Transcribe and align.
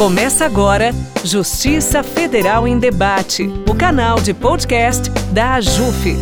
Começa 0.00 0.46
agora 0.46 0.92
Justiça 1.22 2.02
Federal 2.02 2.66
em 2.66 2.78
Debate, 2.78 3.46
o 3.68 3.74
canal 3.74 4.18
de 4.18 4.32
podcast 4.32 5.10
da 5.30 5.56
AJUF. 5.56 6.16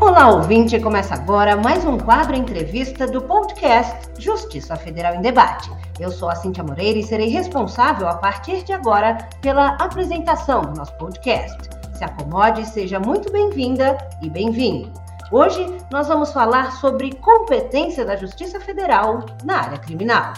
Olá, 0.00 0.30
ouvinte! 0.30 0.80
Começa 0.80 1.14
agora 1.14 1.56
mais 1.56 1.84
um 1.84 1.96
quadro 1.96 2.34
entrevista 2.34 3.06
do 3.06 3.22
podcast 3.22 4.08
Justiça 4.18 4.74
Federal 4.74 5.14
em 5.14 5.20
Debate. 5.20 5.70
Eu 6.00 6.10
sou 6.10 6.28
a 6.28 6.34
Cintia 6.34 6.64
Moreira 6.64 6.98
e 6.98 7.04
serei 7.04 7.28
responsável 7.28 8.08
a 8.08 8.16
partir 8.16 8.64
de 8.64 8.72
agora 8.72 9.28
pela 9.40 9.76
apresentação 9.76 10.62
do 10.62 10.74
nosso 10.74 10.92
podcast. 10.94 11.83
Se 12.06 12.60
e 12.60 12.66
seja 12.66 13.00
muito 13.00 13.32
bem-vinda 13.32 13.96
e 14.20 14.28
bem-vindo. 14.28 14.92
Hoje 15.32 15.66
nós 15.90 16.06
vamos 16.06 16.32
falar 16.32 16.72
sobre 16.72 17.14
competência 17.14 18.04
da 18.04 18.14
Justiça 18.14 18.60
Federal 18.60 19.24
na 19.42 19.62
área 19.62 19.78
criminal. 19.78 20.34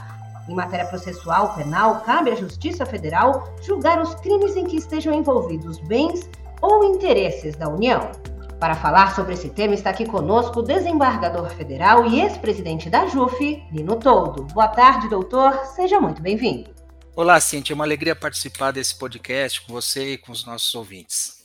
Em 0.48 0.55
matéria 0.55 0.86
processual 0.86 1.55
penal, 1.55 2.02
cabe 2.02 2.30
à 2.30 2.36
Justiça 2.36 2.86
Federal 2.86 3.52
julgar 3.62 4.00
os 4.00 4.14
crimes 4.14 4.55
em 4.55 4.64
que 4.64 4.77
estejam 4.77 5.12
envolvidos 5.12 5.80
bens 5.80 6.30
ou 6.62 6.84
interesses 6.84 7.56
da 7.56 7.69
União. 7.69 8.12
Para 8.60 8.77
falar 8.77 9.16
sobre 9.16 9.34
esse 9.34 9.50
tema, 9.50 9.74
está 9.74 9.91
aqui 9.91 10.06
conosco 10.06 10.60
o 10.60 10.62
desembargador 10.62 11.50
federal 11.50 12.06
e 12.06 12.20
ex-presidente 12.20 12.88
da 12.88 13.06
JUF, 13.06 13.60
Nino 13.72 13.96
Toldo. 13.96 14.44
Boa 14.55 14.69
tarde, 14.69 15.08
doutor. 15.08 15.64
Seja 15.74 15.98
muito 16.00 16.22
bem-vindo. 16.22 16.70
Olá, 17.16 17.41
Cintia. 17.41 17.74
É 17.74 17.77
uma 17.77 17.84
alegria 17.84 18.14
participar 18.14 18.70
desse 18.70 18.94
podcast 18.94 19.62
com 19.62 19.72
você 19.72 20.12
e 20.12 20.19
com 20.19 20.30
os 20.30 20.46
nossos 20.46 20.72
ouvintes. 20.77 21.35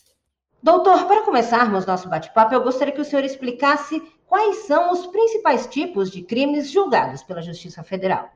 Doutor, 0.64 1.08
para 1.08 1.26
começarmos 1.26 1.86
nosso 1.86 2.08
bate-papo, 2.08 2.54
eu 2.54 2.64
gostaria 2.64 2.94
que 2.94 3.02
o 3.02 3.06
senhor 3.06 3.24
explicasse 3.24 3.99
quais 4.27 4.68
são 4.68 4.91
os 4.91 5.08
principais 5.08 5.66
tipos 5.66 6.12
de 6.12 6.22
crimes 6.22 6.70
julgados 6.70 7.24
pela 7.24 7.41
Justiça 7.41 7.84
Federal. 7.84 8.32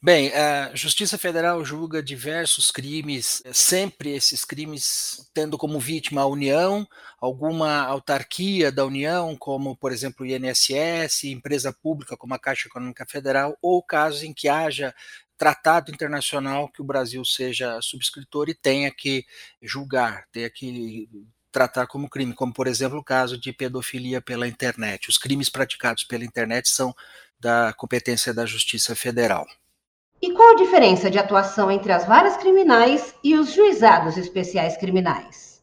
Bem, 0.00 0.32
a 0.32 0.72
Justiça 0.76 1.18
Federal 1.18 1.64
julga 1.64 2.00
diversos 2.00 2.70
crimes, 2.70 3.42
sempre 3.52 4.14
esses 4.14 4.44
crimes 4.44 5.28
tendo 5.34 5.58
como 5.58 5.80
vítima 5.80 6.20
a 6.20 6.26
União, 6.26 6.86
alguma 7.20 7.82
autarquia 7.82 8.70
da 8.70 8.86
União, 8.86 9.36
como, 9.36 9.76
por 9.76 9.90
exemplo, 9.90 10.24
o 10.24 10.28
INSS, 10.28 11.24
empresa 11.24 11.72
pública 11.72 12.16
como 12.16 12.32
a 12.32 12.38
Caixa 12.38 12.68
Econômica 12.68 13.04
Federal, 13.04 13.58
ou 13.60 13.82
casos 13.82 14.22
em 14.22 14.32
que 14.32 14.48
haja 14.48 14.94
tratado 15.36 15.90
internacional 15.90 16.68
que 16.68 16.80
o 16.80 16.84
Brasil 16.84 17.24
seja 17.24 17.80
subscritor 17.82 18.48
e 18.48 18.54
tenha 18.54 18.92
que 18.92 19.26
julgar, 19.60 20.26
tenha 20.30 20.48
que 20.48 21.08
tratar 21.50 21.86
como 21.86 22.08
crime, 22.08 22.34
como 22.34 22.52
por 22.52 22.66
exemplo 22.66 22.98
o 22.98 23.04
caso 23.04 23.38
de 23.38 23.52
pedofilia 23.52 24.20
pela 24.20 24.48
internet. 24.48 25.08
Os 25.08 25.18
crimes 25.18 25.48
praticados 25.48 26.04
pela 26.04 26.24
internet 26.24 26.68
são 26.68 26.94
da 27.40 27.72
competência 27.72 28.34
da 28.34 28.44
Justiça 28.44 28.94
Federal. 28.94 29.46
E 30.20 30.32
qual 30.32 30.54
a 30.54 30.56
diferença 30.56 31.10
de 31.10 31.18
atuação 31.18 31.70
entre 31.70 31.92
as 31.92 32.06
varas 32.06 32.36
criminais 32.36 33.14
e 33.22 33.36
os 33.36 33.52
juizados 33.52 34.16
especiais 34.16 34.76
criminais? 34.76 35.62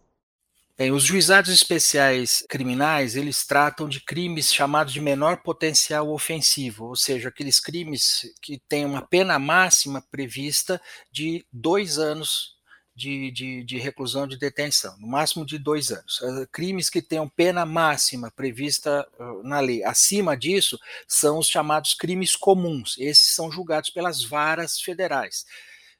Bem, 0.77 0.91
os 0.91 1.03
juizados 1.03 1.53
especiais 1.53 2.43
criminais, 2.49 3.15
eles 3.15 3.45
tratam 3.45 3.87
de 3.87 4.01
crimes 4.01 4.53
chamados 4.53 4.91
de 4.91 4.99
menor 4.99 5.41
potencial 5.41 6.09
ofensivo, 6.09 6.87
ou 6.87 6.97
seja, 6.97 7.29
aqueles 7.29 7.61
crimes 7.61 8.33
que 8.41 8.59
têm 8.67 8.85
uma 8.85 9.01
pena 9.01 9.39
máxima 9.39 10.03
prevista 10.11 10.81
de 11.09 11.45
dois 11.51 11.97
anos 11.97 12.54
de, 12.95 13.29
de, 13.31 13.63
de, 13.63 13.77
reclusão 13.77 14.25
de 14.25 14.37
detenção, 14.37 14.97
no 14.97 15.07
máximo 15.07 15.45
de 15.45 15.57
dois 15.57 15.91
anos. 15.91 16.21
Eh, 16.21 16.47
crimes 16.51 16.89
que 16.89 17.01
tenham 17.01 17.27
pena 17.27 17.65
máxima 17.65 18.31
prevista 18.31 19.05
na 19.43 19.59
lei 19.59 19.83
acima 19.83 20.35
disso 20.37 20.79
são 21.05 21.37
os 21.39 21.47
chamados 21.47 21.93
crimes 21.93 22.35
comuns. 22.35 22.95
Esses 22.97 23.35
são 23.35 23.51
julgados 23.51 23.89
pelas 23.89 24.23
varas 24.23 24.79
federais, 24.79 25.45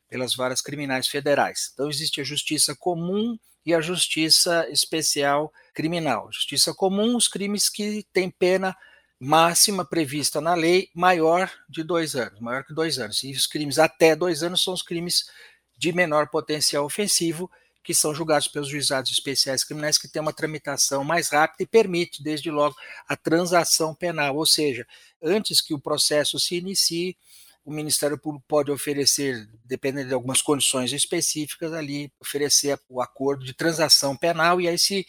pelas 0.09 0.33
varas 0.35 0.61
criminais 0.61 1.07
federais. 1.07 1.71
Então, 1.73 1.89
existe 1.89 2.21
a 2.21 2.23
justiça 2.23 2.73
comum 2.73 3.37
e 3.65 3.73
a 3.73 3.81
justiça 3.81 4.65
especial 4.69 5.51
criminal. 5.73 6.31
Justiça 6.31 6.73
comum, 6.73 7.17
os 7.17 7.27
crimes 7.27 7.67
que 7.67 8.05
têm 8.13 8.29
pena 8.29 8.75
máxima 9.19 9.83
prevista 9.83 10.39
na 10.39 10.53
lei 10.53 10.89
maior 10.93 11.51
de 11.67 11.83
dois 11.83 12.15
anos, 12.15 12.39
maior 12.39 12.63
que 12.63 12.73
dois 12.73 12.99
anos. 12.99 13.23
E 13.23 13.31
os 13.31 13.47
crimes 13.47 13.79
até 13.79 14.15
dois 14.15 14.43
anos 14.43 14.63
são 14.63 14.73
os 14.73 14.81
crimes 14.81 15.25
de 15.77 15.91
menor 15.91 16.29
potencial 16.29 16.85
ofensivo, 16.85 17.49
que 17.83 17.93
são 17.93 18.15
julgados 18.15 18.47
pelos 18.47 18.67
juizados 18.67 19.11
especiais 19.11 19.63
criminais, 19.63 19.97
que 19.97 20.07
têm 20.07 20.21
uma 20.21 20.33
tramitação 20.33 21.03
mais 21.03 21.29
rápida 21.29 21.63
e 21.63 21.67
permite, 21.67 22.23
desde 22.23 22.49
logo, 22.49 22.75
a 23.07 23.15
transação 23.15 23.93
penal, 23.93 24.35
ou 24.35 24.45
seja, 24.45 24.87
antes 25.21 25.61
que 25.61 25.73
o 25.73 25.79
processo 25.79 26.39
se 26.39 26.55
inicie, 26.55 27.15
o 27.63 27.71
Ministério 27.71 28.17
Público 28.17 28.45
pode 28.47 28.71
oferecer, 28.71 29.47
dependendo 29.63 30.07
de 30.07 30.13
algumas 30.13 30.41
condições 30.41 30.93
específicas, 30.93 31.73
ali 31.73 32.11
oferecer 32.19 32.79
o 32.87 33.01
acordo 33.01 33.43
de 33.43 33.53
transação 33.53 34.15
penal, 34.15 34.61
e 34.61 34.67
aí 34.67 34.77
se, 34.77 35.05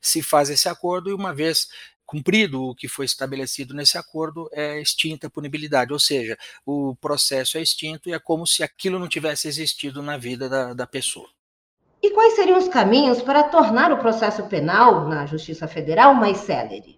se 0.00 0.22
faz 0.22 0.48
esse 0.50 0.68
acordo, 0.68 1.10
e 1.10 1.14
uma 1.14 1.34
vez 1.34 1.68
cumprido 2.08 2.64
o 2.64 2.74
que 2.74 2.88
foi 2.88 3.04
estabelecido 3.04 3.74
nesse 3.74 3.98
acordo, 3.98 4.48
é 4.50 4.80
extinta 4.80 5.26
a 5.26 5.30
punibilidade, 5.30 5.92
ou 5.92 5.98
seja, 5.98 6.38
o 6.64 6.96
processo 6.96 7.58
é 7.58 7.62
extinto 7.62 8.08
e 8.08 8.14
é 8.14 8.18
como 8.18 8.46
se 8.46 8.62
aquilo 8.62 8.98
não 8.98 9.06
tivesse 9.06 9.46
existido 9.46 10.02
na 10.02 10.16
vida 10.16 10.48
da, 10.48 10.72
da 10.72 10.86
pessoa. 10.86 11.28
E 12.02 12.10
quais 12.10 12.34
seriam 12.34 12.56
os 12.56 12.66
caminhos 12.66 13.20
para 13.20 13.42
tornar 13.42 13.92
o 13.92 13.98
processo 13.98 14.44
penal 14.44 15.06
na 15.06 15.26
Justiça 15.26 15.68
Federal 15.68 16.14
mais 16.14 16.38
célere? 16.38 16.97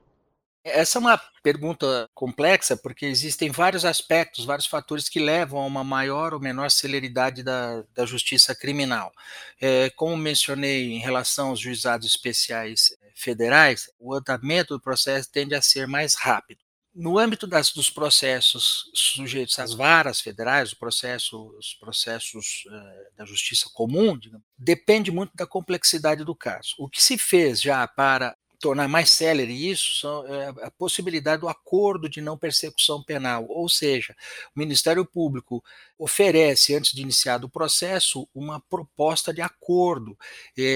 Essa 0.63 0.99
é 0.99 1.01
uma 1.01 1.21
pergunta 1.43 2.09
complexa, 2.15 2.77
porque 2.77 3.07
existem 3.07 3.51
vários 3.51 3.85
aspectos, 3.85 4.45
vários 4.45 4.67
fatores 4.67 5.09
que 5.09 5.19
levam 5.19 5.59
a 5.61 5.67
uma 5.67 5.83
maior 5.83 6.35
ou 6.35 6.41
menor 6.41 6.71
celeridade 6.71 7.43
da, 7.43 7.83
da 7.95 8.05
justiça 8.05 8.55
criminal. 8.55 9.11
É, 9.59 9.89
como 9.91 10.17
mencionei 10.17 10.93
em 10.93 10.99
relação 10.99 11.49
aos 11.49 11.61
juizados 11.61 12.07
especiais 12.07 12.95
federais, 13.15 13.91
o 13.99 14.15
andamento 14.15 14.75
do 14.75 14.81
processo 14.81 15.31
tende 15.33 15.55
a 15.55 15.63
ser 15.63 15.87
mais 15.87 16.15
rápido. 16.15 16.61
No 16.93 17.19
âmbito 17.19 17.47
das, 17.47 17.73
dos 17.73 17.89
processos 17.89 18.91
sujeitos 18.93 19.59
às 19.61 19.73
varas 19.73 20.21
federais, 20.21 20.75
processo, 20.75 21.55
os 21.57 21.73
processos 21.75 22.65
uh, 22.67 23.17
da 23.17 23.25
justiça 23.25 23.71
comum, 23.73 24.19
digamos, 24.19 24.45
depende 24.59 25.11
muito 25.11 25.33
da 25.35 25.47
complexidade 25.47 26.25
do 26.25 26.35
caso. 26.35 26.75
O 26.79 26.89
que 26.89 27.01
se 27.01 27.17
fez 27.17 27.63
já 27.63 27.87
para 27.87 28.37
tornar 28.61 28.87
mais 28.89 29.11
célere 29.11 29.53
isso 29.71 30.01
são, 30.01 30.27
é, 30.27 30.49
a 30.63 30.71
possibilidade 30.71 31.41
do 31.41 31.49
acordo 31.49 32.09
de 32.09 32.21
não 32.21 32.37
persecução 32.37 33.03
penal, 33.03 33.47
ou 33.49 33.69
seja, 33.69 34.15
o 34.55 34.59
Ministério 34.59 35.05
Público 35.05 35.65
oferece, 35.99 36.75
antes 36.75 36.93
de 36.93 37.01
iniciar 37.01 37.43
o 37.45 37.49
processo, 37.49 38.29
uma 38.35 38.61
proposta 38.61 39.33
de 39.33 39.41
acordo. 39.41 40.17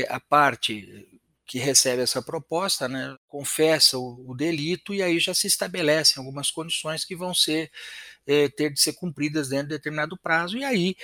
A 0.08 0.18
parte 0.18 1.20
que 1.46 1.58
recebe 1.58 2.02
essa 2.02 2.22
proposta, 2.22 2.88
né, 2.88 3.16
confessa 3.28 3.98
o, 3.98 4.30
o, 4.30 4.34
delito 4.34 4.94
e 4.94 5.02
aí 5.02 5.18
já 5.18 5.34
se 5.34 5.46
estabelecem 5.46 6.14
algumas 6.18 6.50
condições 6.50 7.04
que 7.04 7.14
vão 7.14 7.34
ser 7.34 7.70
é, 8.26 8.48
ter 8.48 8.72
de 8.72 8.80
ser 8.80 8.94
cumpridas 8.94 9.50
dentro 9.50 9.68
de 9.68 9.74
determinado 9.74 10.16
prazo 10.16 10.56
e 10.56 10.64
aí, 10.64 10.96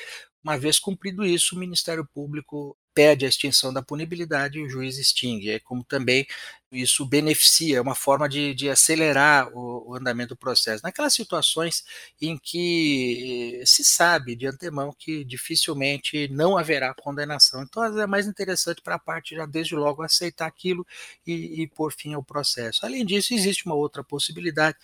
uma 0.42 0.58
vez 0.58 0.78
cumprido 0.78 1.24
isso, 1.26 1.54
o 1.54 1.58
Ministério 1.58 2.08
Público 2.14 2.76
pede 2.94 3.24
a 3.24 3.28
extinção 3.28 3.72
da 3.72 3.82
punibilidade 3.82 4.58
e 4.58 4.62
o 4.62 4.68
juiz 4.68 4.98
extingue. 4.98 5.50
É 5.50 5.60
como 5.60 5.84
também 5.84 6.26
isso 6.72 7.04
beneficia, 7.04 7.78
é 7.78 7.80
uma 7.80 7.94
forma 7.96 8.28
de, 8.28 8.54
de 8.54 8.70
acelerar 8.70 9.48
o, 9.52 9.90
o, 9.90 9.96
andamento 9.96 10.30
do 10.30 10.36
processo. 10.36 10.82
Naquelas 10.84 11.14
situações 11.14 11.84
em 12.20 12.38
que 12.38 13.60
se 13.66 13.84
sabe 13.84 14.36
de 14.36 14.46
antemão 14.46 14.94
que 14.96 15.24
dificilmente 15.24 16.28
não 16.28 16.56
haverá 16.56 16.94
condenação. 16.94 17.62
Então 17.62 17.82
é 18.00 18.06
mais 18.06 18.26
interessante 18.26 18.80
para 18.82 18.94
a 18.94 18.98
parte 19.00 19.34
já 19.34 19.46
desde 19.46 19.74
logo 19.74 20.02
aceitar 20.02 20.46
aquilo 20.46 20.86
e, 21.26 21.62
e 21.62 21.66
pôr 21.66 21.92
fim 21.92 22.14
ao 22.14 22.22
processo. 22.22 22.86
Além 22.86 23.04
disso, 23.04 23.34
existe 23.34 23.66
uma 23.66 23.74
outra 23.74 24.04
possibilidade 24.04 24.78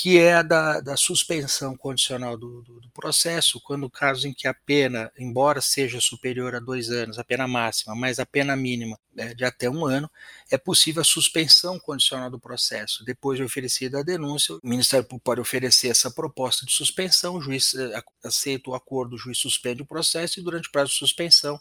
que 0.00 0.16
é 0.16 0.34
a 0.34 0.42
da, 0.42 0.80
da 0.80 0.96
suspensão 0.96 1.76
condicional 1.76 2.36
do, 2.36 2.62
do, 2.62 2.78
do, 2.78 2.88
processo, 2.90 3.60
quando 3.60 3.82
o 3.82 3.90
caso 3.90 4.28
em 4.28 4.32
que 4.32 4.46
a 4.46 4.54
pena, 4.54 5.10
embora 5.18 5.60
seja 5.60 6.00
superior 6.00 6.54
a 6.54 6.60
dois 6.60 6.88
anos, 6.88 7.18
a 7.18 7.24
pena 7.24 7.48
máxima, 7.48 7.96
mas 7.96 8.20
a 8.20 8.24
pena 8.24 8.54
mínima 8.54 8.96
é 9.16 9.34
de 9.34 9.44
até 9.44 9.68
um 9.68 9.84
ano, 9.84 10.08
é 10.52 10.56
possível 10.56 11.02
a 11.02 11.04
suspensão 11.04 11.80
condicional 11.80 12.30
do 12.30 12.38
processo. 12.38 13.04
Depois 13.04 13.38
de 13.38 13.44
oferecida 13.44 13.98
a 13.98 14.04
denúncia, 14.04 14.54
o 14.54 14.60
Ministério 14.62 15.04
Público 15.04 15.24
pode 15.24 15.40
oferecer 15.40 15.88
essa 15.88 16.12
proposta 16.12 16.64
de 16.64 16.72
suspensão, 16.72 17.34
o 17.34 17.40
juiz 17.40 17.74
eh, 17.74 18.00
aceita 18.22 18.70
o 18.70 18.76
acordo, 18.76 19.16
o 19.16 19.18
juiz 19.18 19.38
suspende 19.38 19.82
o 19.82 19.86
processo 19.86 20.38
e 20.38 20.44
durante 20.44 20.68
o 20.68 20.70
prazo 20.70 20.92
de 20.92 20.98
suspensão 20.98 21.60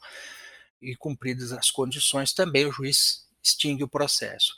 e 0.80 0.96
cumpridas 0.96 1.52
as 1.54 1.72
condições, 1.72 2.34
também 2.34 2.68
o 2.68 2.72
juiz 2.72 3.26
extingue 3.44 3.84
o 3.84 3.88
processo. 3.88 4.54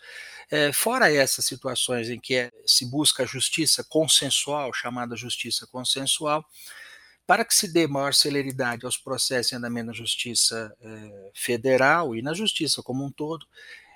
É, 0.52 0.72
fora 0.74 1.14
essas 1.14 1.46
situações 1.46 2.10
em 2.10 2.20
que 2.20 2.36
é, 2.36 2.52
se 2.66 2.86
busca 2.86 3.26
justiça 3.26 3.84
consensual, 3.84 4.74
chamada 4.74 5.16
justiça 5.16 5.68
consensual, 5.68 6.44
para 7.28 7.46
que 7.46 7.54
se 7.54 7.72
dê 7.72 7.86
maior 7.86 8.14
celeridade 8.14 8.86
aos 8.86 8.98
processos 8.98 9.54
em 9.54 9.58
andamento 9.58 9.88
na 9.88 9.94
justiça 9.94 10.76
é, 10.82 11.32
federal 11.36 12.16
e 12.16 12.22
na 12.24 12.34
justiça 12.34 12.82
como 12.82 13.06
um 13.06 13.12
todo, 13.12 13.46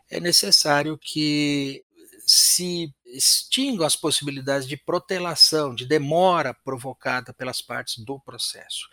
é 0.10 0.20
necessário 0.20 0.98
que 0.98 1.84
se 2.26 2.94
extingam 3.06 3.86
as 3.86 3.96
possibilidades 3.96 4.68
de 4.68 4.76
protelação, 4.76 5.76
de 5.76 5.86
demora 5.86 6.54
provocada 6.54 7.34
pelas 7.34 7.62
partes 7.62 8.04
do 8.04 8.20
processo, 8.20 8.90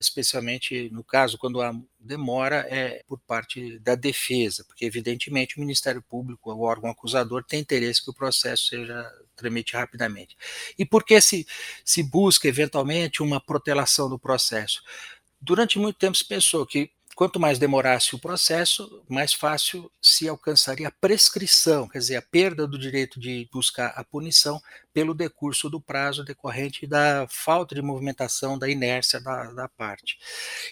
especialmente 0.00 0.88
no 0.90 1.04
caso 1.04 1.38
quando 1.38 1.60
a 1.60 1.72
demora 1.98 2.66
é 2.68 3.04
por 3.06 3.20
parte 3.20 3.78
da 3.78 3.94
defesa, 3.94 4.64
porque 4.64 4.84
evidentemente 4.84 5.56
o 5.56 5.60
Ministério 5.60 6.02
Público, 6.02 6.52
o 6.52 6.62
órgão 6.62 6.90
acusador, 6.90 7.44
tem 7.44 7.60
interesse 7.60 8.02
que 8.02 8.10
o 8.10 8.14
processo 8.14 8.66
seja 8.66 9.12
tramite 9.36 9.74
rapidamente. 9.74 10.36
E 10.78 10.84
por 10.84 11.04
que 11.04 11.20
se, 11.20 11.46
se 11.84 12.02
busca 12.02 12.48
eventualmente 12.48 13.22
uma 13.22 13.40
protelação 13.40 14.08
do 14.08 14.18
processo? 14.18 14.82
Durante 15.40 15.78
muito 15.78 15.96
tempo 15.96 16.16
se 16.16 16.24
pensou 16.24 16.66
que 16.66 16.90
quanto 17.20 17.38
mais 17.38 17.58
demorasse 17.58 18.14
o 18.14 18.18
processo, 18.18 19.04
mais 19.06 19.34
fácil 19.34 19.92
se 20.00 20.26
alcançaria 20.26 20.88
a 20.88 20.90
prescrição, 20.90 21.86
quer 21.86 21.98
dizer, 21.98 22.16
a 22.16 22.22
perda 22.22 22.66
do 22.66 22.78
direito 22.78 23.20
de 23.20 23.46
buscar 23.52 23.88
a 23.88 24.02
punição 24.02 24.58
pelo 24.90 25.12
decurso 25.12 25.68
do 25.68 25.78
prazo 25.78 26.24
decorrente 26.24 26.86
da 26.86 27.26
falta 27.28 27.74
de 27.74 27.82
movimentação, 27.82 28.58
da 28.58 28.70
inércia 28.70 29.20
da, 29.20 29.52
da 29.52 29.68
parte. 29.68 30.16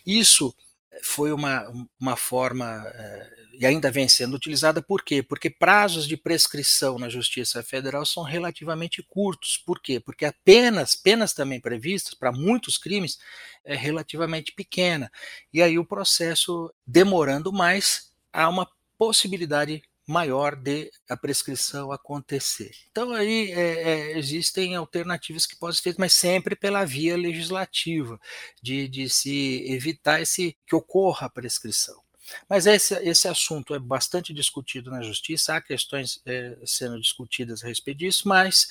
Isso 0.06 0.54
foi 1.02 1.32
uma, 1.32 1.66
uma 2.00 2.16
forma, 2.16 2.82
eh, 2.94 3.30
e 3.60 3.66
ainda 3.66 3.90
vem 3.90 4.08
sendo 4.08 4.34
utilizada, 4.34 4.82
por 4.82 5.02
quê? 5.02 5.22
Porque 5.22 5.50
prazos 5.50 6.06
de 6.06 6.16
prescrição 6.16 6.98
na 6.98 7.08
Justiça 7.08 7.62
Federal 7.62 8.04
são 8.06 8.22
relativamente 8.22 9.02
curtos. 9.02 9.58
Por 9.58 9.80
quê? 9.80 10.00
Porque 10.00 10.24
a 10.24 10.34
penas, 10.44 10.96
penas 10.96 11.32
também 11.32 11.60
previstas 11.60 12.14
para 12.14 12.32
muitos 12.32 12.78
crimes, 12.78 13.18
é 13.64 13.74
relativamente 13.74 14.52
pequena. 14.52 15.10
E 15.52 15.62
aí 15.62 15.78
o 15.78 15.84
processo 15.84 16.72
demorando 16.86 17.52
mais, 17.52 18.12
há 18.32 18.48
uma 18.48 18.68
possibilidade 18.96 19.82
maior 20.08 20.56
de 20.56 20.90
a 21.08 21.16
prescrição 21.16 21.92
acontecer. 21.92 22.70
Então 22.90 23.12
aí 23.12 23.52
é, 23.52 23.82
é, 23.82 24.18
existem 24.18 24.74
alternativas 24.74 25.46
que 25.46 25.54
podem 25.54 25.76
ser 25.76 25.82
feitas, 25.82 26.00
mas 26.00 26.14
sempre 26.14 26.56
pela 26.56 26.84
via 26.84 27.14
legislativa, 27.14 28.18
de, 28.62 28.88
de 28.88 29.10
se 29.10 29.70
evitar 29.70 30.22
esse 30.22 30.56
que 30.66 30.74
ocorra 30.74 31.26
a 31.26 31.30
prescrição. 31.30 32.00
Mas 32.48 32.66
esse, 32.66 32.94
esse 33.06 33.28
assunto 33.28 33.74
é 33.74 33.78
bastante 33.78 34.32
discutido 34.32 34.90
na 34.90 35.02
justiça, 35.02 35.56
há 35.56 35.60
questões 35.60 36.20
é, 36.26 36.58
sendo 36.64 37.00
discutidas 37.00 37.62
a 37.62 37.66
respeito 37.66 37.98
disso, 37.98 38.28
mas 38.28 38.68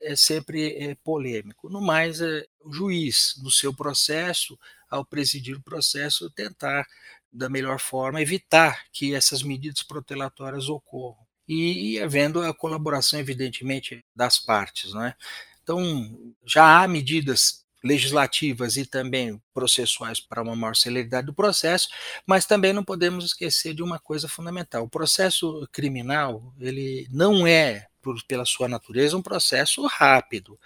é 0.00 0.16
sempre 0.16 0.72
é, 0.76 0.94
polêmico. 0.94 1.68
No 1.68 1.80
mais, 1.80 2.20
é, 2.20 2.46
o 2.60 2.72
juiz, 2.72 3.34
no 3.42 3.50
seu 3.50 3.74
processo, 3.74 4.58
ao 4.90 5.04
presidir 5.04 5.56
o 5.56 5.62
processo, 5.62 6.30
tentar 6.30 6.86
da 7.32 7.48
melhor 7.48 7.78
forma, 7.78 8.22
evitar 8.22 8.84
que 8.92 9.14
essas 9.14 9.42
medidas 9.42 9.82
protelatórias 9.82 10.68
ocorram. 10.68 11.26
E, 11.46 11.94
e 11.94 12.00
havendo 12.00 12.42
a 12.42 12.52
colaboração, 12.54 13.18
evidentemente, 13.18 14.04
das 14.14 14.38
partes. 14.38 14.92
Né? 14.92 15.14
Então, 15.62 16.34
já 16.44 16.82
há 16.82 16.88
medidas 16.88 17.64
legislativas 17.82 18.76
e 18.76 18.84
também 18.84 19.40
processuais 19.58 20.20
para 20.20 20.40
uma 20.40 20.54
maior 20.54 20.76
celeridade 20.76 21.26
do 21.26 21.34
processo, 21.34 21.88
mas 22.24 22.46
também 22.46 22.72
não 22.72 22.84
podemos 22.84 23.24
esquecer 23.24 23.74
de 23.74 23.82
uma 23.82 23.98
coisa 23.98 24.28
fundamental. 24.28 24.84
O 24.84 24.88
processo 24.88 25.68
criminal, 25.72 26.54
ele 26.60 27.08
não 27.10 27.44
é 27.44 27.88
pela 28.26 28.44
sua 28.44 28.68
natureza, 28.68 29.16
um 29.16 29.22
processo 29.22 29.84
rápido, 29.86 30.58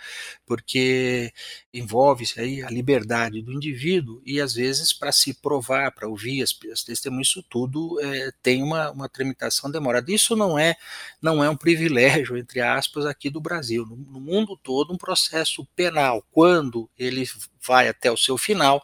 porque 0.46 1.32
envolve 1.72 2.24
aí 2.36 2.62
a 2.62 2.68
liberdade 2.68 3.42
do 3.42 3.52
indivíduo 3.52 4.22
e, 4.24 4.40
às 4.40 4.54
vezes, 4.54 4.92
para 4.92 5.10
se 5.10 5.34
provar, 5.34 5.90
para 5.92 6.06
ouvir 6.06 6.42
as, 6.42 6.54
as 6.70 6.84
testemunhas, 6.84 7.28
isso 7.28 7.42
tudo 7.48 7.98
é, 8.00 8.30
tem 8.42 8.62
uma, 8.62 8.92
uma 8.92 9.08
tramitação 9.08 9.70
demorada. 9.70 10.12
Isso 10.12 10.36
não 10.36 10.56
é, 10.58 10.76
não 11.20 11.42
é 11.42 11.50
um 11.50 11.56
privilégio, 11.56 12.36
entre 12.36 12.60
aspas, 12.60 13.06
aqui 13.06 13.30
do 13.30 13.40
Brasil. 13.40 13.86
No, 13.86 13.96
no 13.96 14.20
mundo 14.20 14.56
todo, 14.62 14.92
um 14.92 14.98
processo 14.98 15.66
penal, 15.74 16.24
quando 16.30 16.88
ele 16.96 17.26
vai 17.66 17.88
até 17.88 18.10
o 18.10 18.16
seu 18.16 18.36
final, 18.36 18.82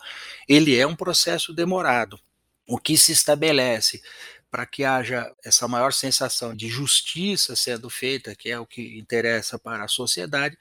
ele 0.49 0.77
é 0.77 0.87
um 0.87 0.97
processo 0.97 1.53
demorado. 1.53 2.19
O 2.67 2.79
que 2.79 2.97
se 2.97 3.13
estabelece 3.13 4.03
para 4.51 4.67
que 4.67 4.85
haja 4.85 5.31
essa 5.45 5.69
maior 5.69 5.93
sensação 5.93 6.55
de 6.55 6.69
justiça 6.69 7.55
sendo 7.55 7.91
feita, 7.91 8.35
que 8.35 8.51
é 8.51 8.59
o 8.59 8.67
que 8.67 8.99
interessa 8.99 9.59
para 9.59 9.85
a 9.85 9.89
sociedade, 9.89 10.57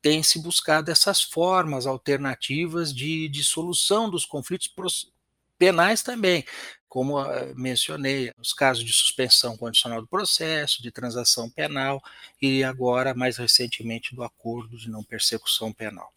tem 0.00 0.22
se 0.22 0.40
buscado 0.40 0.90
essas 0.90 1.22
formas 1.22 1.86
alternativas 1.86 2.92
de, 2.92 3.28
de 3.28 3.44
solução 3.44 4.10
dos 4.10 4.26
conflitos 4.26 4.68
penais 5.56 6.02
também, 6.02 6.44
como 6.88 7.22
uh, 7.22 7.54
mencionei, 7.54 8.32
os 8.36 8.52
casos 8.52 8.84
de 8.84 8.92
suspensão 8.92 9.56
condicional 9.56 10.00
do 10.00 10.08
processo, 10.08 10.82
de 10.82 10.90
transação 10.90 11.48
penal 11.48 12.02
e 12.40 12.64
agora, 12.64 13.14
mais 13.14 13.36
recentemente, 13.36 14.14
do 14.14 14.24
acordo 14.24 14.76
de 14.76 14.90
não 14.90 15.04
persecução 15.04 15.72
penal. 15.72 16.12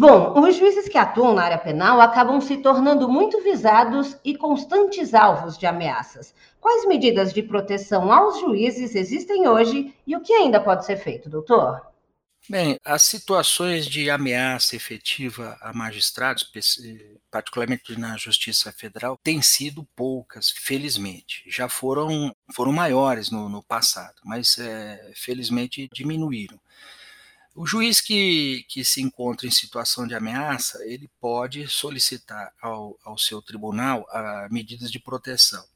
Bom, 0.00 0.38
os 0.38 0.54
juízes 0.54 0.88
que 0.88 0.96
atuam 0.96 1.34
na 1.34 1.42
área 1.42 1.58
penal 1.58 2.00
acabam 2.00 2.40
se 2.40 2.58
tornando 2.58 3.08
muito 3.08 3.42
visados 3.42 4.16
e 4.24 4.36
constantes 4.36 5.12
alvos 5.12 5.58
de 5.58 5.66
ameaças. 5.66 6.32
Quais 6.60 6.86
medidas 6.86 7.32
de 7.32 7.42
proteção 7.42 8.12
aos 8.12 8.38
juízes 8.38 8.94
existem 8.94 9.48
hoje 9.48 9.92
e 10.06 10.14
o 10.14 10.20
que 10.20 10.32
ainda 10.32 10.60
pode 10.60 10.86
ser 10.86 10.98
feito, 10.98 11.28
doutor? 11.28 11.82
Bem, 12.48 12.78
as 12.84 13.02
situações 13.02 13.88
de 13.88 14.08
ameaça 14.08 14.76
efetiva 14.76 15.58
a 15.60 15.72
magistrados, 15.72 16.48
particularmente 17.28 17.98
na 17.98 18.16
Justiça 18.16 18.70
Federal, 18.70 19.18
têm 19.20 19.42
sido 19.42 19.84
poucas, 19.96 20.48
felizmente. 20.48 21.42
Já 21.48 21.68
foram, 21.68 22.32
foram 22.54 22.70
maiores 22.70 23.32
no, 23.32 23.48
no 23.48 23.64
passado, 23.64 24.14
mas 24.24 24.58
é, 24.58 25.10
felizmente 25.16 25.90
diminuíram. 25.92 26.60
O 27.58 27.66
juiz 27.66 28.00
que, 28.00 28.64
que 28.68 28.84
se 28.84 29.02
encontra 29.02 29.44
em 29.44 29.50
situação 29.50 30.06
de 30.06 30.14
ameaça, 30.14 30.80
ele 30.84 31.10
pode 31.20 31.66
solicitar 31.66 32.52
ao, 32.62 32.96
ao 33.04 33.18
seu 33.18 33.42
tribunal 33.42 34.06
a, 34.10 34.46
medidas 34.48 34.92
de 34.92 35.00
proteção. 35.00 35.66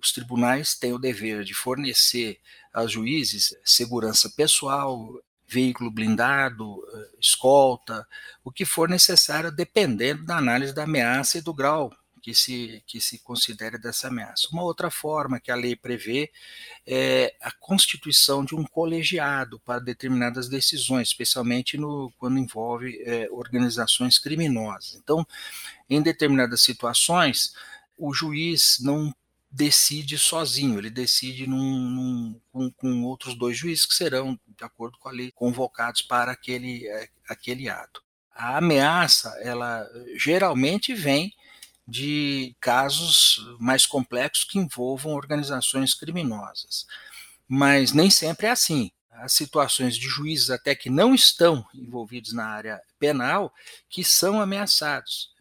Os 0.00 0.12
tribunais 0.12 0.76
têm 0.76 0.92
o 0.92 1.00
dever 1.00 1.42
de 1.42 1.52
fornecer 1.52 2.38
aos 2.72 2.92
juízes 2.92 3.52
segurança 3.64 4.30
pessoal, 4.36 5.20
veículo 5.48 5.90
blindado, 5.90 6.80
eh, 6.94 7.16
escolta, 7.20 8.06
o 8.44 8.52
que 8.52 8.64
for 8.64 8.88
necessário, 8.88 9.50
dependendo 9.50 10.24
da 10.24 10.36
análise 10.36 10.72
da 10.72 10.84
ameaça 10.84 11.38
e 11.38 11.42
do 11.42 11.52
grau 11.52 11.92
que 12.20 12.34
se, 12.34 12.82
que 12.86 13.00
se 13.00 13.18
considere 13.18 13.78
dessa 13.78 14.08
ameaça. 14.08 14.48
Uma 14.52 14.62
outra 14.62 14.90
forma 14.90 15.40
que 15.40 15.50
a 15.50 15.56
lei 15.56 15.74
prevê 15.74 16.30
é 16.86 17.34
a 17.40 17.50
constituição 17.50 18.44
de 18.44 18.54
um 18.54 18.64
colegiado 18.64 19.58
para 19.60 19.80
determinadas 19.80 20.48
decisões, 20.48 21.08
especialmente 21.08 21.76
no, 21.76 22.12
quando 22.18 22.38
envolve 22.38 23.02
é, 23.04 23.28
organizações 23.30 24.18
criminosas. 24.18 24.94
Então, 24.94 25.26
em 25.88 26.00
determinadas 26.00 26.60
situações, 26.60 27.54
o 27.96 28.12
juiz 28.12 28.78
não 28.80 29.12
decide 29.50 30.16
sozinho, 30.16 30.78
ele 30.78 30.90
decide 30.90 31.46
num, 31.46 31.90
num, 31.90 32.40
com, 32.52 32.70
com, 32.70 33.04
outros 33.04 33.34
dois 33.34 33.56
juízes 33.56 33.84
que 33.84 33.94
serão, 33.94 34.38
de 34.46 34.64
acordo 34.64 34.96
com 34.98 35.08
a 35.08 35.12
lei, 35.12 35.32
convocados 35.32 36.02
para 36.02 36.30
aquele, 36.30 36.86
é, 36.86 37.08
aquele 37.28 37.68
ato. 37.68 38.02
A 38.32 38.58
ameaça, 38.58 39.36
ela 39.42 39.86
geralmente 40.16 40.94
vem 40.94 41.34
de 41.90 42.54
casos 42.60 43.44
mais 43.58 43.84
complexos 43.84 44.44
que 44.44 44.58
envolvam 44.58 45.12
organizações 45.12 45.92
criminosas. 45.92 46.86
Mas 47.48 47.92
nem 47.92 48.08
sempre 48.08 48.46
é 48.46 48.50
assim. 48.50 48.92
Há 49.10 49.28
situações 49.28 49.96
de 49.96 50.08
juízes 50.08 50.50
até 50.50 50.74
que 50.74 50.88
não 50.88 51.14
estão 51.14 51.66
envolvidos 51.74 52.32
na 52.32 52.46
área 52.46 52.80
penal 52.98 53.52
que 53.88 54.04
são 54.04 54.40
ameaçados. 54.40 55.34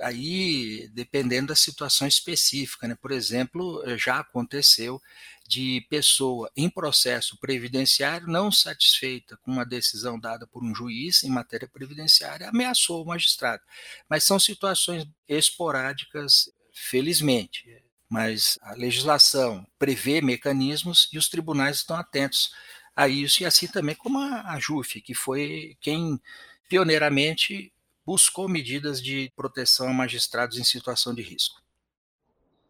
Aí, 0.00 0.88
dependendo 0.92 1.48
da 1.48 1.56
situação 1.56 2.06
específica, 2.06 2.88
né? 2.88 2.96
por 3.00 3.12
exemplo, 3.12 3.82
já 3.96 4.20
aconteceu 4.20 5.00
de 5.46 5.86
pessoa 5.90 6.50
em 6.56 6.70
processo 6.70 7.38
previdenciário 7.38 8.26
não 8.26 8.50
satisfeita 8.50 9.36
com 9.42 9.52
uma 9.52 9.64
decisão 9.64 10.18
dada 10.18 10.46
por 10.46 10.64
um 10.64 10.74
juiz 10.74 11.22
em 11.22 11.28
matéria 11.28 11.68
previdenciária 11.68 12.48
ameaçou 12.48 13.02
o 13.02 13.06
magistrado. 13.06 13.62
Mas 14.08 14.24
são 14.24 14.38
situações 14.38 15.06
esporádicas, 15.28 16.50
felizmente. 16.72 17.64
Mas 18.08 18.58
a 18.62 18.72
legislação 18.72 19.66
prevê 19.78 20.20
mecanismos 20.20 21.08
e 21.12 21.18
os 21.18 21.28
tribunais 21.28 21.78
estão 21.78 21.96
atentos 21.96 22.50
a 22.96 23.08
isso, 23.08 23.42
e 23.42 23.46
assim 23.46 23.66
também 23.66 23.94
como 23.94 24.18
a, 24.18 24.52
a 24.52 24.58
JUF, 24.60 25.00
que 25.00 25.14
foi 25.14 25.76
quem 25.80 26.20
pioneiramente 26.68 27.73
buscou 28.06 28.48
medidas 28.48 29.02
de 29.02 29.32
proteção 29.34 29.88
a 29.88 29.92
magistrados 29.92 30.58
em 30.58 30.64
situação 30.64 31.14
de 31.14 31.22
risco. 31.22 31.64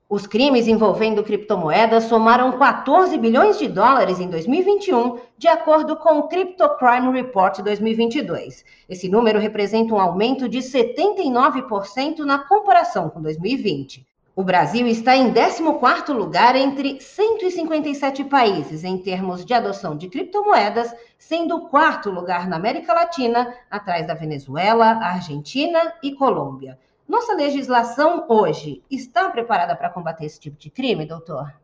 Os 0.08 0.26
crimes 0.26 0.68
envolvendo 0.68 1.24
criptomoedas 1.24 2.04
somaram 2.04 2.58
14 2.58 3.16
bilhões 3.16 3.58
de 3.58 3.66
dólares 3.66 4.20
em 4.20 4.28
2021, 4.28 5.18
de 5.36 5.48
acordo 5.48 5.96
com 5.96 6.18
o 6.18 6.28
Crypto 6.28 6.68
Crime 6.76 7.10
Report 7.10 7.60
2022. 7.60 8.64
Esse 8.88 9.08
número 9.08 9.40
representa 9.40 9.94
um 9.94 9.98
aumento 9.98 10.48
de 10.48 10.58
79% 10.58 12.18
na 12.18 12.38
comparação 12.38 13.08
com 13.08 13.22
2020. 13.22 14.06
O 14.36 14.42
Brasil 14.42 14.84
está 14.88 15.16
em 15.16 15.32
14º 15.32 16.12
lugar 16.12 16.56
entre 16.56 17.00
157 17.00 18.24
países 18.24 18.82
em 18.82 18.98
termos 18.98 19.44
de 19.44 19.54
adoção 19.54 19.96
de 19.96 20.08
criptomoedas, 20.08 20.92
sendo 21.16 21.54
o 21.54 21.68
quarto 21.68 22.10
lugar 22.10 22.48
na 22.48 22.56
América 22.56 22.92
Latina, 22.92 23.56
atrás 23.70 24.04
da 24.04 24.14
Venezuela, 24.14 24.86
Argentina 24.86 25.94
e 26.02 26.16
Colômbia. 26.16 26.76
Nossa 27.06 27.32
legislação 27.32 28.26
hoje 28.28 28.82
está 28.90 29.30
preparada 29.30 29.76
para 29.76 29.90
combater 29.90 30.24
esse 30.24 30.40
tipo 30.40 30.58
de 30.58 30.68
crime, 30.68 31.06
doutor? 31.06 31.54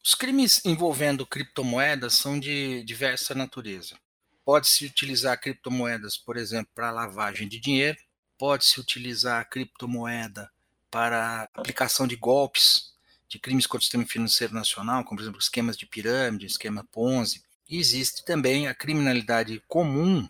Os 0.00 0.14
crimes 0.14 0.64
envolvendo 0.64 1.26
criptomoedas 1.26 2.14
são 2.14 2.38
de 2.38 2.84
diversa 2.84 3.34
natureza. 3.34 3.96
Pode-se 4.44 4.86
utilizar 4.86 5.40
criptomoedas, 5.40 6.16
por 6.16 6.36
exemplo, 6.36 6.70
para 6.76 6.92
lavagem 6.92 7.48
de 7.48 7.58
dinheiro, 7.58 7.98
pode-se 8.38 8.78
utilizar 8.78 9.48
criptomoeda 9.48 10.48
para 10.94 11.48
aplicação 11.52 12.06
de 12.06 12.14
golpes, 12.14 12.92
de 13.28 13.36
crimes 13.36 13.66
contra 13.66 13.80
o 13.80 13.82
sistema 13.82 14.06
financeiro 14.06 14.54
nacional, 14.54 15.02
como, 15.02 15.16
por 15.16 15.24
exemplo, 15.24 15.40
esquemas 15.40 15.76
de 15.76 15.86
pirâmide, 15.86 16.46
esquema 16.46 16.84
Ponzi. 16.84 17.42
Existe 17.68 18.24
também 18.24 18.68
a 18.68 18.74
criminalidade 18.76 19.60
comum 19.66 20.28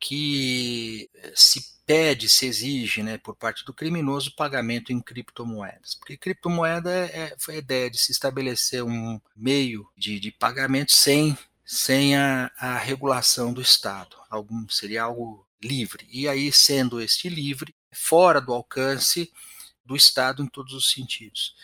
que 0.00 1.10
eh, 1.16 1.32
se 1.36 1.76
pede, 1.84 2.30
se 2.30 2.46
exige, 2.46 3.02
né, 3.02 3.18
por 3.18 3.36
parte 3.36 3.62
do 3.66 3.74
criminoso, 3.74 4.34
pagamento 4.34 4.90
em 4.90 5.02
criptomoedas. 5.02 5.94
Porque 5.94 6.16
criptomoeda 6.16 6.90
é, 6.90 7.36
foi 7.38 7.56
a 7.56 7.58
ideia 7.58 7.90
de 7.90 7.98
se 7.98 8.10
estabelecer 8.10 8.82
um 8.82 9.20
meio 9.36 9.86
de, 9.94 10.18
de 10.18 10.32
pagamento 10.32 10.96
sem, 10.96 11.36
sem 11.62 12.16
a, 12.16 12.50
a 12.56 12.78
regulação 12.78 13.52
do 13.52 13.60
Estado. 13.60 14.16
Algum, 14.30 14.66
seria 14.70 15.02
algo 15.02 15.46
livre. 15.62 16.06
E 16.10 16.26
aí, 16.26 16.50
sendo 16.50 17.02
este 17.02 17.28
livre, 17.28 17.74
fora 17.92 18.40
do 18.40 18.54
alcance 18.54 19.30
do 19.86 19.96
Estado 19.96 20.42
em 20.42 20.46
todos 20.46 20.74
os 20.74 20.90
sentidos. 20.90 21.54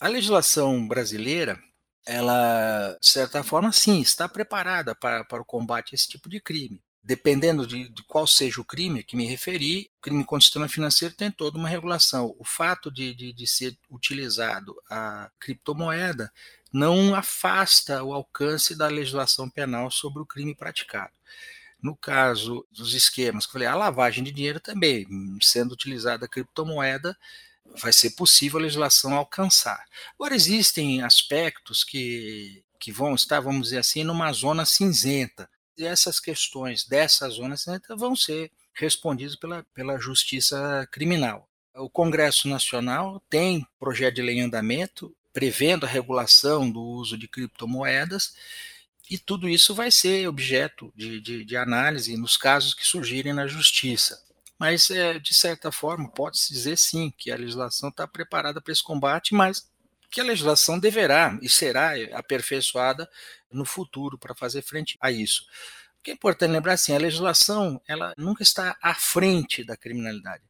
A 0.00 0.08
legislação 0.08 0.86
brasileira, 0.88 1.58
ela, 2.06 2.96
de 3.00 3.10
certa 3.10 3.42
forma, 3.42 3.70
sim, 3.70 4.00
está 4.00 4.28
preparada 4.28 4.94
para, 4.94 5.24
para 5.24 5.42
o 5.42 5.44
combate 5.44 5.92
a 5.92 5.94
esse 5.94 6.08
tipo 6.08 6.28
de 6.28 6.40
crime. 6.40 6.82
Dependendo 7.02 7.66
de, 7.66 7.88
de 7.88 8.02
qual 8.04 8.26
seja 8.26 8.60
o 8.60 8.64
crime 8.64 9.02
que 9.02 9.16
me 9.16 9.26
referi, 9.26 9.90
o 9.98 10.02
crime 10.02 10.24
contra 10.24 10.38
o 10.38 10.42
sistema 10.42 10.68
financeiro 10.68 11.14
tem 11.14 11.30
toda 11.30 11.58
uma 11.58 11.68
regulação. 11.68 12.34
O 12.38 12.44
fato 12.44 12.90
de, 12.90 13.14
de, 13.14 13.32
de 13.32 13.46
ser 13.46 13.76
utilizado 13.90 14.74
a 14.90 15.30
criptomoeda 15.38 16.30
não 16.72 17.14
afasta 17.14 18.02
o 18.02 18.12
alcance 18.12 18.76
da 18.76 18.86
legislação 18.86 19.48
penal 19.48 19.90
sobre 19.90 20.22
o 20.22 20.26
crime 20.26 20.54
praticado. 20.54 21.12
No 21.82 21.96
caso 21.96 22.66
dos 22.70 22.92
esquemas, 22.92 23.46
que 23.46 23.50
eu 23.50 23.52
falei, 23.54 23.68
a 23.68 23.74
lavagem 23.74 24.22
de 24.22 24.30
dinheiro 24.30 24.60
também, 24.60 25.06
sendo 25.42 25.72
utilizada 25.72 26.26
a 26.26 26.28
criptomoeda, 26.28 27.16
vai 27.76 27.92
ser 27.92 28.10
possível 28.10 28.58
a 28.58 28.62
legislação 28.62 29.14
alcançar. 29.14 29.84
Agora, 30.14 30.34
existem 30.34 31.02
aspectos 31.02 31.84
que, 31.84 32.64
que 32.78 32.90
vão 32.92 33.14
estar, 33.14 33.40
vamos 33.40 33.68
dizer 33.68 33.78
assim, 33.78 34.04
numa 34.04 34.32
zona 34.32 34.64
cinzenta. 34.64 35.48
E 35.76 35.84
essas 35.84 36.20
questões 36.20 36.84
dessa 36.84 37.28
zona 37.28 37.56
cinzenta 37.56 37.96
vão 37.96 38.14
ser 38.14 38.50
respondidas 38.74 39.36
pela, 39.36 39.64
pela 39.74 39.98
justiça 39.98 40.88
criminal. 40.90 41.48
O 41.74 41.88
Congresso 41.88 42.48
Nacional 42.48 43.22
tem 43.30 43.66
projeto 43.78 44.16
de 44.16 44.22
lei 44.22 44.38
em 44.38 44.42
andamento 44.42 45.14
prevendo 45.32 45.86
a 45.86 45.88
regulação 45.88 46.68
do 46.70 46.82
uso 46.82 47.16
de 47.16 47.28
criptomoedas, 47.28 48.34
e 49.08 49.16
tudo 49.16 49.48
isso 49.48 49.74
vai 49.74 49.90
ser 49.90 50.28
objeto 50.28 50.92
de, 50.94 51.20
de, 51.20 51.44
de 51.44 51.56
análise 51.56 52.16
nos 52.16 52.36
casos 52.36 52.74
que 52.74 52.86
surgirem 52.86 53.32
na 53.32 53.46
justiça. 53.46 54.22
Mas, 54.60 54.90
é, 54.90 55.18
de 55.18 55.32
certa 55.32 55.72
forma, 55.72 56.06
pode-se 56.10 56.52
dizer 56.52 56.76
sim 56.76 57.10
que 57.16 57.30
a 57.30 57.36
legislação 57.36 57.88
está 57.88 58.06
preparada 58.06 58.60
para 58.60 58.70
esse 58.70 58.82
combate, 58.82 59.34
mas 59.34 59.66
que 60.10 60.20
a 60.20 60.24
legislação 60.24 60.78
deverá 60.78 61.38
e 61.40 61.48
será 61.48 61.92
aperfeiçoada 62.12 63.08
no 63.50 63.64
futuro 63.64 64.18
para 64.18 64.34
fazer 64.34 64.60
frente 64.60 64.98
a 65.00 65.10
isso. 65.10 65.46
O 65.98 66.02
que 66.02 66.10
é 66.10 66.14
importante 66.14 66.50
lembrar 66.50 66.74
assim, 66.74 66.94
a 66.94 66.98
legislação 66.98 67.80
ela 67.88 68.12
nunca 68.18 68.42
está 68.42 68.76
à 68.82 68.92
frente 68.94 69.64
da 69.64 69.78
criminalidade. 69.78 70.42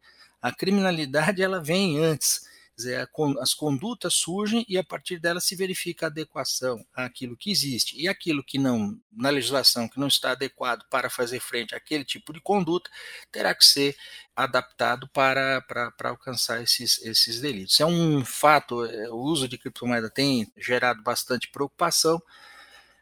A 0.42 0.50
criminalidade 0.50 1.40
ela 1.40 1.62
vem 1.62 2.02
antes 2.02 2.49
dizer, 2.82 3.08
as 3.40 3.54
condutas 3.54 4.14
surgem 4.14 4.64
e 4.68 4.76
a 4.76 4.84
partir 4.84 5.18
delas 5.18 5.44
se 5.44 5.56
verifica 5.56 6.06
a 6.06 6.08
adequação 6.08 6.84
àquilo 6.94 7.36
que 7.36 7.50
existe. 7.50 8.00
E 8.00 8.08
aquilo 8.08 8.44
que 8.44 8.58
não, 8.58 8.98
na 9.12 9.30
legislação, 9.30 9.88
que 9.88 9.98
não 10.00 10.08
está 10.08 10.32
adequado 10.32 10.84
para 10.90 11.08
fazer 11.08 11.40
frente 11.40 11.74
àquele 11.74 12.04
tipo 12.04 12.32
de 12.32 12.40
conduta, 12.40 12.90
terá 13.30 13.54
que 13.54 13.64
ser 13.64 13.96
adaptado 14.34 15.08
para, 15.08 15.60
para, 15.62 15.90
para 15.92 16.10
alcançar 16.10 16.62
esses, 16.62 17.00
esses 17.02 17.40
delitos. 17.40 17.78
É 17.80 17.86
um 17.86 18.24
fato, 18.24 18.84
é, 18.84 19.10
o 19.10 19.16
uso 19.16 19.48
de 19.48 19.58
criptomoeda 19.58 20.10
tem 20.10 20.50
gerado 20.56 21.02
bastante 21.02 21.48
preocupação, 21.50 22.20